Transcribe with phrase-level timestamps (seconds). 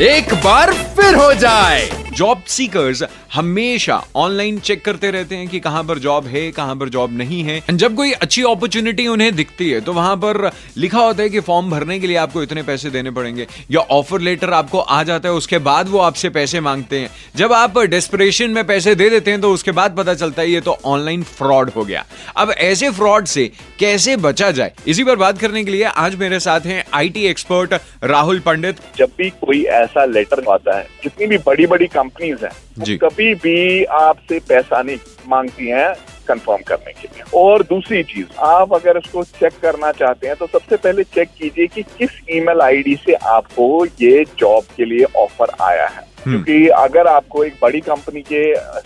[0.00, 3.02] एक बार फिर हो जाए। जॉब सीकर्स
[3.34, 7.42] हमेशा ऑनलाइन चेक करते रहते हैं कि कहाँ पर जॉब है, कहाँ पर जॉब नहीं
[7.44, 11.40] है। जब कोई अच्छी अपॉर्चुनिटी उन्हें दिखती है तो वहाँ पर लिखा होता है कि
[11.40, 15.28] फॉर्म भरने के लिए आपको इतने पैसे देने पड़ेंगे। या ऑफ़र लेटर आपको आ जाता
[15.28, 19.30] है, उसके बाद वो आपसे पैसे मांगते हैं। जब आप डेस्परेशन में पैसे दे देते
[19.30, 22.04] हैं तो उसके बाद पता चलता है ये तो ऑनलाइन फ्रॉड हो गया।
[22.36, 24.72] अब ऐसे फ्रॉड से कैसे बचा जाए?
[24.86, 27.74] इसी पर बात करने के लिए आज मेरे साथ हैं आईटी एक्सपर्ट
[28.04, 32.52] राहुल पंडित। जब भी कोई ऐसा लेटर आता है, जितनी भी बड़ी बड़ी कंपनीज़ हैं।
[32.78, 34.96] वो कभी भी आपसे पैसा नहीं
[35.28, 35.92] मांगती हैं
[36.28, 40.46] कंफर्म करने के लिए। और दूसरी चीज़ आप अगर इसको चेक करना चाहते हैं तो
[40.46, 45.56] सबसे पहले चेक कीजिए कि किस ईमेल आईडी से आपको ये जॉब के लिए ऑफ़र
[45.62, 48.40] आया है। क्योंकि अगर आपको एक बड़ी कंपनी के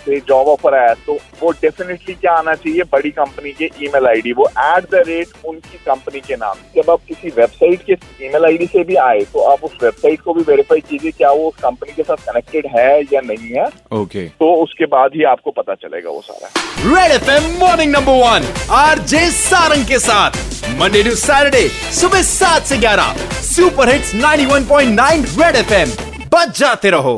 [0.04, 2.82] से जॉब ऑफ़र आया तो वो डेफिनेटली क्या आना चाहिए?
[2.92, 7.00] बड़ी कंपनी के ईमेल आईडी वो एट द रेट उनकी कंपनी के नाम। जब आप
[7.08, 10.80] किसी वेबसाइट के ईमेल आईडी से भी आए तो आप उस वेबसाइट को भी वेरीफाई
[10.90, 14.26] कीजिए क्या वो उस कंपनी के साथ कनेक्टेड है या नहीं है। Okay okay.
[14.38, 16.48] तो उसके बाद ही आपको पता चलेगा वो सारा।
[16.86, 18.52] Red FM morning number one
[19.14, 20.40] RJ Sarang के साथ।
[20.80, 21.68] मंडे टू सैटरडे
[22.00, 25.90] सुबह सात से ग्यारह। सुपर हिट्स 91.9 रेड एफएम
[26.34, 27.16] बच जाते रहो।